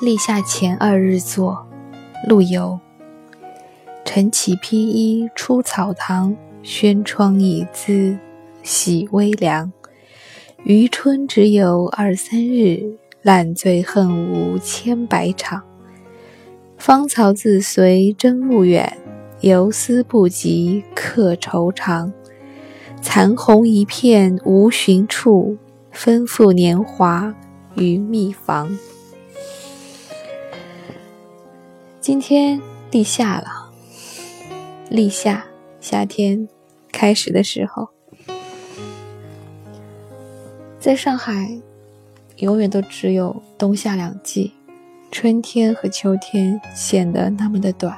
[0.00, 1.66] 立夏前二日作，
[2.28, 2.78] 陆游。
[4.04, 8.16] 晨起披衣出草堂，轩窗已自
[8.62, 9.72] 洗微凉。
[10.62, 15.64] 余春只有二三日，烂醉恨无千百场。
[16.76, 18.98] 芳草自随征路远，
[19.40, 22.12] 游丝不及客愁长。
[23.02, 25.56] 残红一片无寻处，
[25.90, 27.34] 分付年华
[27.74, 28.78] 于蜜房。
[32.08, 32.58] 今天
[32.90, 33.70] 立夏了，
[34.88, 35.44] 立夏，
[35.78, 36.48] 夏天
[36.90, 37.86] 开始的时候，
[40.80, 41.60] 在上海，
[42.38, 44.54] 永远都只有冬夏两季，
[45.12, 47.94] 春天和秋天显得那么的短。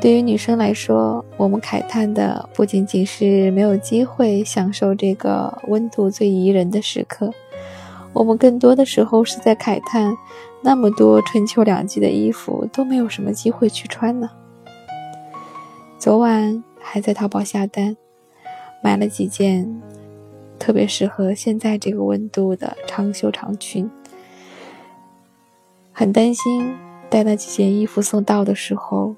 [0.00, 7.32] 对于女生来说，我们慨叹的不仅仅是没有机会享受这个温度最宜人的时刻，
[8.12, 10.16] 我们更多的时候是在慨叹。
[10.64, 14.30] 那么多春秋两季的衣服都没有什么机会去穿呢。
[15.98, 17.96] 昨晚还在淘宝下单，
[18.82, 19.82] 买了几件
[20.58, 23.90] 特别适合现在这个温度的长袖长裙。
[25.92, 26.74] 很担心
[27.10, 29.14] 带那几件衣服送到的时候，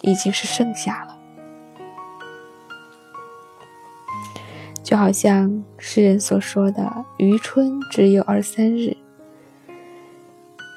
[0.00, 1.18] 已经是盛夏了。
[4.82, 8.96] 就好像诗人所说的：“余春只有二三日。”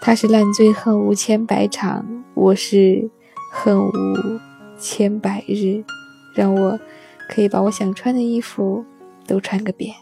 [0.06, 3.10] 他是烂醉恨无千百场，我是
[3.52, 3.92] 恨无
[4.78, 5.84] 千百日，
[6.36, 6.80] 让我
[7.28, 8.86] 可以把我想穿的衣服
[9.26, 9.96] 都穿个遍。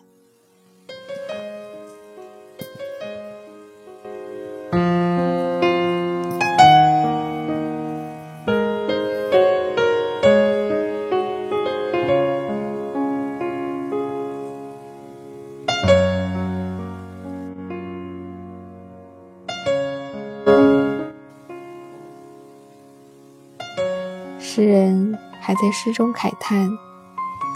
[24.55, 26.69] 诗人还在诗中慨叹，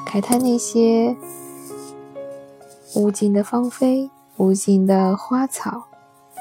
[0.03, 1.15] 慨叹那些
[2.95, 5.83] 无尽的芳菲，无尽的花草，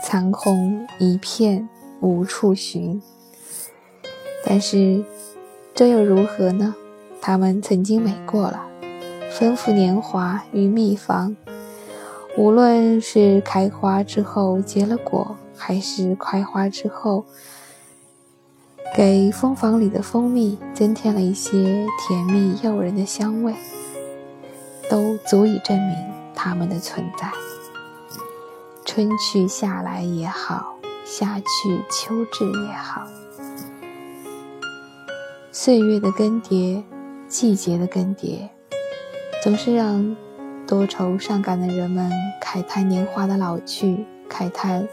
[0.02, 1.68] 残红一片
[2.00, 3.02] 无处寻。
[4.46, 5.04] 但是
[5.74, 6.74] 这又如何呢？
[7.20, 8.66] 他们曾经美过了，
[9.32, 11.36] 丰富年华与蜜房。
[12.38, 17.26] 无论是开花之后结了果，还是开花之后。
[18.96, 23.54] 给蜂房里的蜂蜜增添了一些甜蜜诱人的香味，
[24.88, 25.94] 都足以证明
[26.34, 27.30] 它们的存在。
[28.86, 31.44] 春去夏来也好，夏去
[31.90, 33.02] 秋至也好，
[35.52, 36.82] 岁月的更迭，
[37.28, 38.48] 季节的更迭，
[39.42, 40.16] 总是让
[40.66, 42.10] 多愁善感的人们
[42.42, 44.88] 慨叹年华的老去，慨叹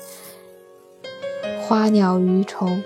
[1.62, 2.84] 花鸟鱼虫。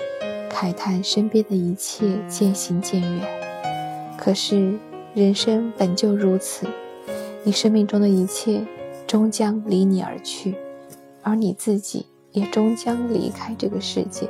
[0.59, 4.75] 慨叹身边的一切渐行渐远，可是
[5.13, 6.65] 人生本就如此，
[7.43, 8.65] 你生命中的一切
[9.05, 10.55] 终将离你而去，
[11.21, 14.27] 而你自己也终将离开这个世界。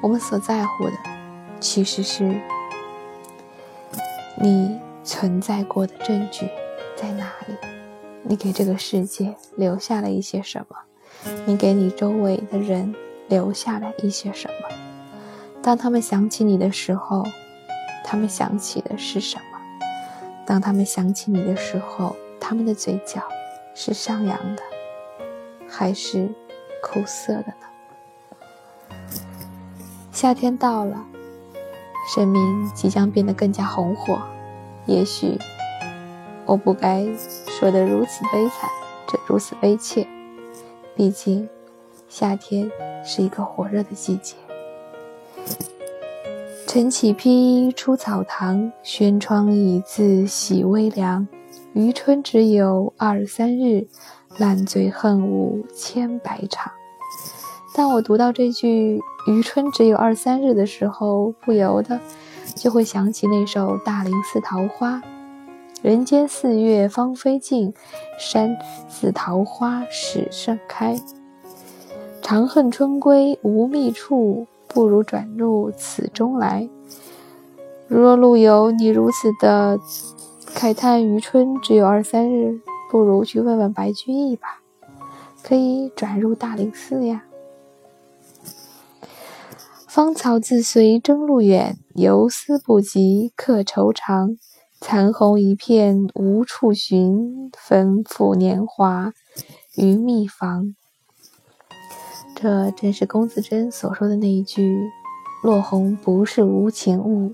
[0.00, 0.94] 我们所在乎的，
[1.60, 2.34] 其实是
[4.42, 6.48] 你存在过的证据
[6.96, 7.54] 在哪里？
[8.24, 10.76] 你给这个世界留下了一些什么？
[11.46, 12.92] 你给你周围的人
[13.28, 14.87] 留下了一些什么？
[15.68, 17.22] 当他们想起你的时候，
[18.02, 19.42] 他们想起的是什么？
[20.46, 23.20] 当他们想起你的时候，他们的嘴角
[23.74, 24.62] 是上扬的，
[25.68, 26.26] 还是
[26.82, 28.96] 苦涩的呢？
[30.10, 31.04] 夏天到了，
[32.14, 34.18] 生命即将变得更加红火。
[34.86, 35.36] 也许
[36.46, 37.06] 我不该
[37.46, 38.70] 说的如此悲惨，
[39.06, 40.08] 这如此悲切。
[40.96, 41.46] 毕竟，
[42.08, 42.70] 夏天
[43.04, 44.34] 是一个火热的季节。
[46.68, 51.26] 晨起披衣出草堂，轩窗已自喜微凉。
[51.72, 53.86] 余春只有二三日，
[54.38, 56.70] 烂醉恨无千百场。
[57.74, 61.98] 当我读到这句“余春只有二三日”的时候，不由得
[62.54, 64.96] 就会想起那首《大林寺桃花》
[65.80, 67.72] ：“人间四月芳菲尽，
[68.18, 68.54] 山
[68.90, 71.00] 寺桃花始盛开。
[72.20, 76.68] 长恨春归无觅处。”不如转入此中来。
[77.88, 79.78] 如若陆游你如此的
[80.54, 82.60] 慨叹余春只有二三日，
[82.90, 84.60] 不如去问问白居易吧，
[85.42, 87.24] 可以转入大林寺呀。
[89.86, 94.36] 芳草自随征路远，游丝不及客愁长。
[94.80, 99.12] 残红一片无处寻，分付年华
[99.76, 100.76] 于蜜房。
[102.40, 104.92] 这正是龚自珍所说的那一句
[105.42, 107.32] ：“落红不是无情物，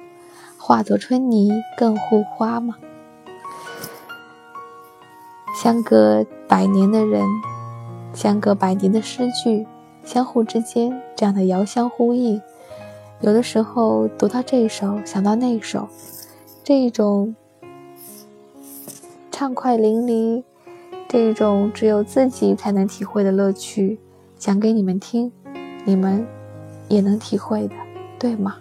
[0.56, 2.76] 化作春泥更护花吗？”
[5.62, 7.22] 相隔百年的人，
[8.14, 9.66] 相隔百年的诗句，
[10.06, 12.40] 相互之间这样的遥相呼应，
[13.20, 15.86] 有的时候读到这一首，想到那一首，
[16.62, 17.36] 这一种
[19.30, 20.42] 畅快淋漓，
[21.06, 24.00] 这一种只有自己才能体会的乐趣。
[24.44, 25.32] 讲给你们听，
[25.86, 26.22] 你们
[26.90, 27.74] 也能体会的，
[28.18, 28.56] 对吗？